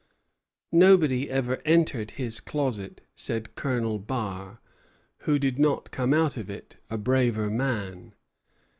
[0.71, 4.57] "Nobody ever entered his closet," said Colonel Barré,
[5.27, 8.15] "who did not come out of it a braver man."